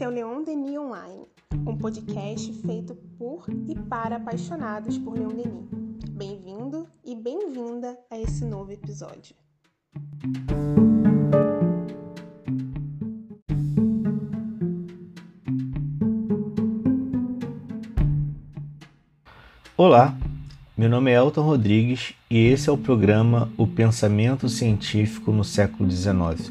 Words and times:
Esse 0.00 0.06
é 0.06 0.08
o 0.08 0.12
Leon 0.12 0.42
Denis 0.42 0.78
Online, 0.78 1.26
um 1.66 1.76
podcast 1.76 2.50
feito 2.62 2.94
por 3.18 3.44
e 3.68 3.74
para 3.74 4.16
apaixonados 4.16 4.96
por 4.96 5.12
Leon 5.12 5.28
Denis. 5.28 5.68
Bem-vindo 6.12 6.86
e 7.04 7.14
bem-vinda 7.14 7.98
a 8.10 8.18
esse 8.18 8.42
novo 8.46 8.72
episódio. 8.72 9.36
Olá, 19.76 20.16
meu 20.78 20.88
nome 20.88 21.10
é 21.10 21.16
Elton 21.16 21.42
Rodrigues 21.42 22.14
e 22.30 22.38
esse 22.38 22.70
é 22.70 22.72
o 22.72 22.78
programa 22.78 23.52
O 23.58 23.66
Pensamento 23.66 24.48
Científico 24.48 25.30
no 25.30 25.44
Século 25.44 25.90
XIX. 25.90 26.50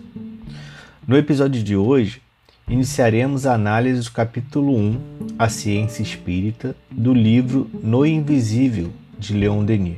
No 1.08 1.18
episódio 1.18 1.64
de 1.64 1.76
hoje, 1.76 2.22
iniciaremos 2.70 3.48
a 3.48 3.56
análise 3.56 4.04
do 4.04 4.12
capítulo 4.12 4.78
1, 4.78 5.02
A 5.40 5.50
Ciência 5.50 6.04
Espírita, 6.04 6.76
do 6.92 7.12
livro 7.14 7.68
No 7.82 8.06
Invisível, 8.06 8.92
de 9.18 9.34
Leon 9.34 9.66
Denis. 9.66 9.98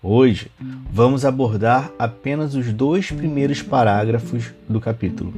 Hoje, 0.00 0.50
vamos 0.90 1.24
abordar 1.24 1.90
apenas 1.98 2.54
os 2.54 2.72
dois 2.72 3.10
primeiros 3.10 3.60
parágrafos 3.60 4.52
do 4.68 4.80
capítulo. 4.80 5.34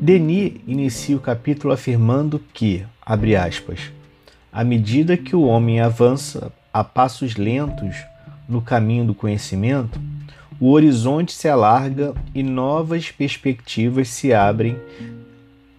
Denis 0.00 0.54
inicia 0.64 1.16
o 1.16 1.20
capítulo 1.20 1.74
afirmando 1.74 2.40
que, 2.54 2.84
abre 3.04 3.34
aspas, 3.34 3.80
à 4.52 4.62
medida 4.62 5.16
que 5.16 5.34
o 5.34 5.42
homem 5.42 5.80
avança 5.80 6.52
a 6.72 6.84
passos 6.84 7.34
lentos 7.34 7.96
no 8.48 8.62
caminho 8.62 9.04
do 9.04 9.14
conhecimento, 9.14 10.00
o 10.58 10.70
horizonte 10.70 11.32
se 11.32 11.48
alarga 11.48 12.14
e 12.34 12.42
novas 12.42 13.10
perspectivas 13.10 14.08
se 14.08 14.32
abrem 14.32 14.78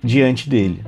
diante 0.04 0.50
dele. 0.50 0.84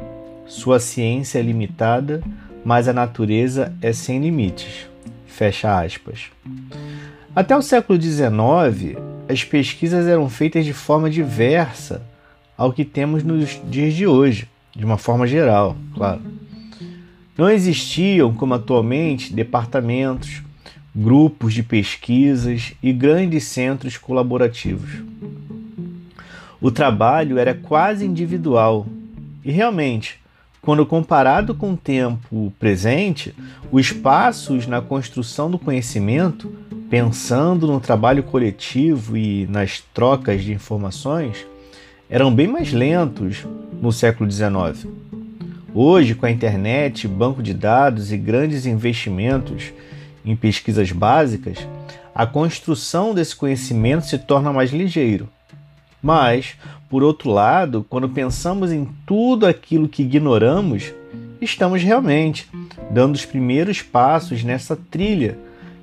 Sua 0.48 0.80
ciência 0.80 1.40
é 1.40 1.42
limitada, 1.42 2.24
mas 2.64 2.88
a 2.88 2.94
natureza 2.94 3.74
é 3.82 3.94
sem 3.94 4.20
limites. 4.20 4.88
Fecha 5.28 5.80
aspas. 5.80 6.32
Até 7.36 7.56
o 7.56 7.62
século 7.62 8.02
XIX, 8.02 8.98
as 9.30 9.44
pesquisas 9.44 10.08
eram 10.08 10.30
feitas 10.30 10.66
de 10.66 10.74
forma 10.74 11.10
diversa 11.10 12.02
ao 12.58 12.74
que 12.74 12.84
temos 12.84 13.24
nos 13.24 13.62
dias 13.70 13.94
de 13.94 14.06
hoje, 14.06 14.48
de 14.76 14.84
uma 14.84 14.98
forma 14.98 15.26
geral, 15.26 15.78
claro. 15.94 16.22
Não 17.38 17.50
existiam, 17.50 18.34
como 18.34 18.54
atualmente, 18.56 19.34
departamentos, 19.34 20.42
grupos 20.94 21.54
de 21.54 21.64
pesquisas 21.64 22.74
e 22.84 22.92
grandes 22.92 23.46
centros 23.46 23.98
colaborativos. 23.98 24.92
O 26.60 26.70
trabalho 26.70 27.38
era 27.38 27.54
quase 27.54 28.06
individual 28.06 28.86
e 29.44 29.52
realmente, 29.52 30.20
quando 30.62 30.86
comparado 30.86 31.56
com 31.56 31.74
o 31.74 31.78
tempo 31.78 32.54
presente, 32.60 33.34
os 33.72 33.92
passos 33.92 34.68
na 34.68 34.82
construção 34.82 35.50
do 35.50 35.58
conhecimento, 35.58 36.52
pensando 36.90 37.68
no 37.68 37.80
trabalho 37.80 38.24
coletivo 38.24 39.16
e 39.16 39.48
nas 39.48 39.82
trocas 39.94 40.44
de 40.44 40.52
informações, 40.52 41.46
eram 42.10 42.34
bem 42.34 42.48
mais 42.48 42.74
lentos 42.74 43.46
no 43.82 43.92
século 43.92 44.30
XIX. 44.30 44.88
Hoje, 45.74 46.16
com 46.16 46.26
a 46.26 46.32
internet, 46.32 47.08
banco 47.08 47.44
de 47.44 47.54
dados 47.54 48.12
e 48.12 48.18
grandes 48.18 48.66
investimentos 48.66 49.72
em 50.26 50.36
pesquisas 50.36 50.92
básicas, 50.92 51.60
a 52.14 52.26
construção 52.26 53.14
desse 53.14 53.36
conhecimento 53.36 54.06
se 54.06 54.18
torna 54.18 54.52
mais 54.52 54.72
ligeiro. 54.72 55.30
Mas, 56.02 56.56
por 56.90 57.04
outro 57.04 57.30
lado, 57.30 57.86
quando 57.90 58.10
pensamos 58.10 58.72
em 58.72 58.88
tudo 59.06 59.46
aquilo 59.46 59.90
que 59.90 60.04
ignoramos, 60.04 60.94
estamos 61.42 61.82
realmente 61.84 62.48
dando 62.90 63.16
os 63.16 63.26
primeiros 63.26 63.82
passos 63.82 64.44
nessa 64.44 64.76
trilha 64.76 65.38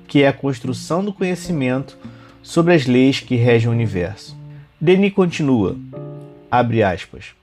que 0.07 0.23
é 0.23 0.27
a 0.27 0.33
construção 0.33 1.03
do 1.03 1.11
conhecimento 1.11 1.97
sobre 2.41 2.73
as 2.73 2.85
leis 2.85 3.19
que 3.19 3.35
regem 3.35 3.67
o 3.67 3.73
universo. 3.73 4.37
Denis 4.79 5.13
continua, 5.13 5.75
abre 6.49 6.81
aspas, 6.81 7.35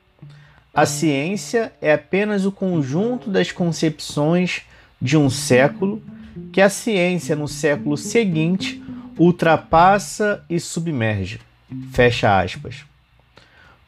a 0.72 0.86
ciência 0.86 1.72
é 1.80 1.92
apenas 1.92 2.44
o 2.44 2.50
conjunto 2.50 3.30
das 3.30 3.52
concepções 3.52 4.62
de 5.00 5.16
um 5.16 5.28
século 5.28 6.02
que 6.52 6.60
a 6.60 6.68
ciência 6.68 7.36
no 7.36 7.46
século 7.46 7.96
seguinte 7.96 8.82
ultrapassa 9.18 10.42
e 10.48 10.58
submerge. 10.58 11.38
Fecha 11.92 12.40
aspas. 12.40 12.84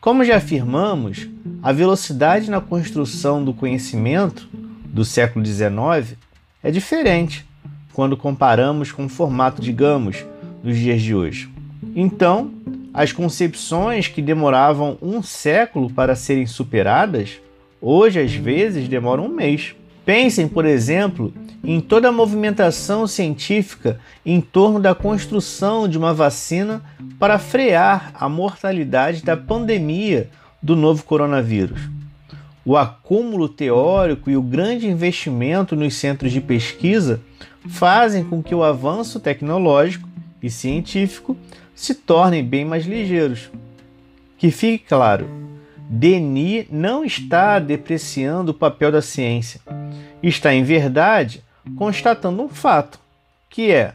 Como 0.01 0.25
já 0.25 0.37
afirmamos, 0.37 1.29
a 1.63 1.73
velocidade 1.73 2.51
na 2.51 2.61
construção 2.61 3.45
do 3.45 3.53
conhecimento 3.53 4.49
do 4.85 5.05
século 5.05 5.45
XIX 5.45 6.17
é 6.63 6.71
diferente 6.71 7.45
quando 7.93 8.17
comparamos 8.17 8.93
com 8.93 9.07
o 9.07 9.09
formato, 9.09 9.61
digamos, 9.61 10.25
dos 10.63 10.77
dias 10.77 11.01
de 11.01 11.15
hoje. 11.15 11.49
Então, 11.95 12.53
as 12.93 13.11
concepções 13.11 14.07
que 14.09 14.23
demoravam 14.23 14.97
um 15.01 15.23
século 15.23 15.91
para 15.91 16.15
serem 16.15 16.47
superadas, 16.47 17.41
hoje 17.81 18.21
às 18.21 18.33
vezes 18.33 18.89
demoram 18.89 19.27
um 19.27 19.35
mês. 19.35 19.75
Pensem, 20.07 20.47
por 20.47 20.65
exemplo, 20.65 21.35
em 21.65 21.81
toda 21.81 22.11
a 22.11 22.13
movimentação 22.13 23.09
científica 23.09 23.99
em 24.25 24.41
torno 24.41 24.79
da 24.79 24.95
construção 24.95 25.89
de 25.89 25.99
uma 25.99 26.15
vacina 26.15 26.81
para 27.19 27.41
frear 27.41 28.13
a 28.15 28.29
mortalidade 28.29 29.25
da 29.25 29.37
pandemia 29.37 30.31
do 30.63 30.77
novo 30.77 31.03
coronavírus. 31.03 31.81
O 32.65 32.77
acúmulo 32.77 33.49
teórico 33.49 34.31
e 34.31 34.37
o 34.37 34.43
grande 34.43 34.87
investimento 34.87 35.75
nos 35.75 35.95
centros 35.95 36.31
de 36.31 36.41
pesquisa 36.41 37.21
fazem 37.69 38.23
com 38.23 38.41
que 38.41 38.55
o 38.55 38.63
avanço 38.63 39.19
tecnológico 39.19 40.09
e 40.41 40.49
científico 40.49 41.37
se 41.75 41.97
tornem 41.97 42.45
bem 42.45 42.65
mais 42.65 42.87
ligeiros. 42.87 43.51
Que 44.39 44.53
fique 44.53 44.85
claro, 44.87 45.29
Denis 45.89 46.67
não 46.71 47.05
está 47.05 47.59
depreciando 47.59 48.51
o 48.51 48.55
papel 48.55 48.91
da 48.91 49.01
ciência. 49.01 49.61
Está, 50.23 50.53
em 50.53 50.65
verdade, 50.65 51.43
constatando 51.77 52.43
um 52.43 52.49
fato, 52.49 52.99
que 53.49 53.71
é 53.71 53.95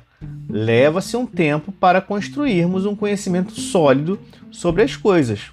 leva-se 0.50 1.18
um 1.18 1.26
tempo 1.26 1.72
para 1.72 2.02
construirmos 2.02 2.86
um 2.86 2.96
conhecimento 2.96 3.60
sólido 3.60 4.20
sobre 4.52 4.84
as 4.84 4.96
coisas. 4.96 5.52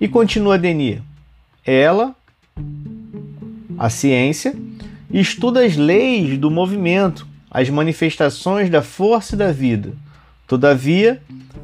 E 0.00 0.08
continua 0.08 0.58
Denis, 0.58 1.00
ela, 1.64 2.14
a 3.78 3.90
ciência, 3.90 4.54
estuda 5.12 5.64
as 5.64 5.76
leis 5.76 6.38
do 6.38 6.50
movimento, 6.50 7.26
as 7.50 7.68
manifestações 7.68 8.70
da 8.70 8.80
força 8.80 9.34
e 9.34 9.38
da 9.38 9.52
vida. 9.52 9.92
Todavia, 10.46 11.22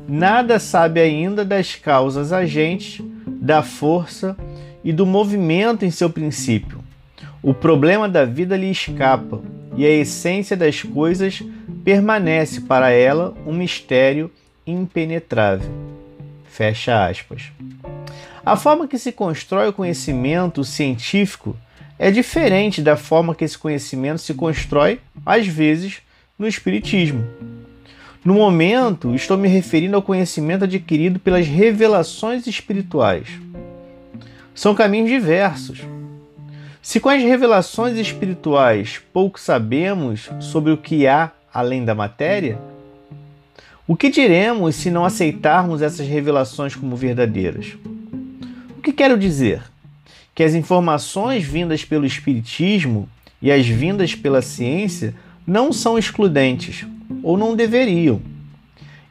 nada 0.09 0.59
sabe 0.59 1.01
ainda 1.01 1.45
das 1.45 1.75
causas 1.75 2.33
agentes, 2.33 3.01
da 3.41 3.63
força 3.63 4.37
e 4.83 4.93
do 4.93 5.07
movimento 5.07 5.85
em 5.85 5.91
seu 5.91 6.11
princípio. 6.11 6.83
O 7.43 7.55
problema 7.55 8.09
da 8.09 8.25
vida 8.25 8.57
lhe 8.57 8.71
escapa 8.71 9.41
e 9.77 9.85
a 9.85 9.91
essência 9.91 10.57
das 10.57 10.83
coisas 10.83 11.43
permanece 11.85 12.63
para 12.63 12.91
ela 12.91 13.35
um 13.47 13.53
mistério 13.53 14.31
impenetrável. 14.67 15.71
Fecha 16.49 17.07
aspas. 17.07 17.53
A 18.45 18.57
forma 18.57 18.89
que 18.89 18.99
se 18.99 19.13
constrói 19.13 19.69
o 19.69 19.73
conhecimento 19.73 20.65
científico 20.65 21.57
é 21.99 22.11
diferente 22.11 22.81
da 22.83 22.97
forma 22.97 23.35
que 23.35 23.45
esse 23.45 23.59
conhecimento 23.59 24.19
se 24.21 24.35
constrói, 24.35 25.01
às 25.25 25.47
vezes, 25.47 25.99
no 26.39 26.47
Espiritismo. 26.47 27.25
No 28.27 28.35
momento, 28.35 29.15
estou 29.15 29.39
me 29.39 29.49
referindo 29.49 29.97
ao 29.97 30.03
conhecimento 30.03 30.65
adquirido 30.65 31.19
pelas 31.19 31.47
revelações 31.47 32.47
espirituais. 32.47 33.29
São 34.55 34.75
caminhos 34.75 35.09
diversos 35.09 35.81
se 36.87 37.01
com 37.01 37.09
as 37.09 37.21
revelações 37.21 37.99
espirituais 37.99 39.01
pouco 39.13 39.41
sabemos 39.41 40.31
sobre 40.39 40.71
o 40.71 40.77
que 40.77 41.05
há 41.05 41.33
além 41.53 41.85
da 41.85 41.97
matéria, 41.97 42.61
o 43.89 43.97
que 43.97 44.09
diremos 44.09 44.77
se 44.77 44.89
não 44.89 45.05
aceitarmos 45.05 45.83
essas 45.83 46.07
revelações 46.07 46.77
como 46.77 46.95
verdadeiras? 46.95 47.77
O 48.79 48.81
que 48.81 48.93
quero 48.93 49.19
dizer? 49.19 49.65
Que 50.33 50.45
as 50.45 50.55
informações 50.55 51.43
vindas 51.43 51.85
pelo 51.85 52.07
Espiritismo 52.07 53.09
e 53.43 53.51
as 53.51 53.67
vindas 53.67 54.15
pela 54.15 54.41
ciência 54.41 55.13
não 55.45 55.73
são 55.73 55.99
excludentes, 55.99 56.87
ou 57.27 57.37
não 57.37 57.57
deveriam. 57.57 58.23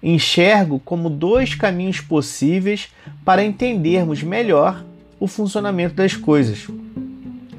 Enxergo 0.01 0.79
como 0.79 1.09
dois 1.09 1.53
caminhos 1.53 1.99
possíveis 1.99 2.87
para 3.25 3.43
entendermos 3.43 4.23
melhor 4.23 4.85
o 5.19 5.27
funcionamento 5.27 5.95
das 5.95 6.15
coisas. 6.15 6.65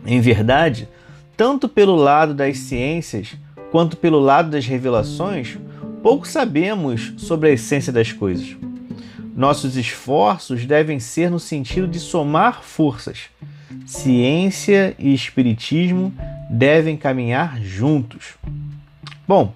Em 0.06 0.19
verdade, 0.19 0.88
tanto 1.37 1.69
pelo 1.69 1.94
lado 1.94 2.32
das 2.32 2.56
ciências 2.56 3.37
quanto 3.70 3.99
pelo 3.99 4.19
lado 4.19 4.49
das 4.49 4.64
revelações, 4.67 5.58
pouco 6.03 6.26
sabemos 6.26 7.12
sobre 7.19 7.50
a 7.50 7.52
essência 7.52 7.93
das 7.93 8.11
coisas. 8.11 8.56
Nossos 9.37 9.76
esforços 9.76 10.64
devem 10.64 10.99
ser 10.99 11.31
no 11.31 11.38
sentido 11.38 11.87
de 11.87 12.00
somar 12.00 12.62
forças. 12.62 13.25
Ciência 13.85 14.97
e 14.99 15.12
espiritismo 15.12 16.14
devem 16.49 16.97
caminhar 16.97 17.61
juntos. 17.61 18.37
Bom, 19.29 19.52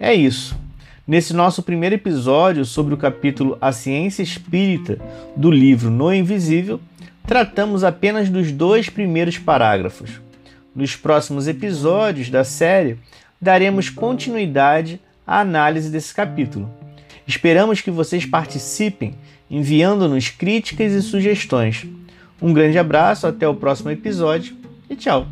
é 0.00 0.14
isso. 0.14 0.58
Nesse 1.06 1.34
nosso 1.34 1.62
primeiro 1.62 1.94
episódio 1.94 2.64
sobre 2.64 2.94
o 2.94 2.96
capítulo 2.96 3.58
A 3.60 3.70
Ciência 3.72 4.22
Espírita 4.22 4.98
do 5.36 5.50
livro 5.50 5.90
No 5.90 6.12
Invisível, 6.12 6.80
tratamos 7.26 7.84
apenas 7.84 8.28
dos 8.30 8.50
dois 8.50 8.88
primeiros 8.88 9.36
parágrafos. 9.36 10.20
Nos 10.74 10.96
próximos 10.96 11.46
episódios 11.46 12.30
da 12.30 12.44
série, 12.44 12.98
daremos 13.40 13.90
continuidade 13.90 15.00
à 15.26 15.40
análise 15.40 15.90
desse 15.90 16.14
capítulo. 16.14 16.70
Esperamos 17.26 17.80
que 17.80 17.90
vocês 17.90 18.24
participem 18.24 19.14
enviando-nos 19.50 20.28
críticas 20.28 20.92
e 20.92 21.02
sugestões. 21.02 21.84
Um 22.40 22.52
grande 22.52 22.78
abraço, 22.78 23.26
até 23.26 23.46
o 23.46 23.54
próximo 23.54 23.90
episódio 23.90 24.56
e 24.88 24.96
tchau! 24.96 25.26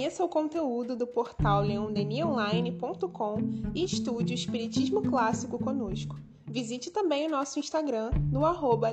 Conheça 0.00 0.24
o 0.24 0.28
conteúdo 0.30 0.96
do 0.96 1.06
portal 1.06 1.60
leondenionline.com 1.60 3.36
e 3.74 3.84
estude 3.84 4.32
o 4.32 4.34
Espiritismo 4.34 5.02
Clássico 5.02 5.58
conosco. 5.58 6.18
Visite 6.46 6.90
também 6.90 7.26
o 7.26 7.30
nosso 7.30 7.58
Instagram 7.58 8.08
no 8.32 8.46
arroba. 8.46 8.90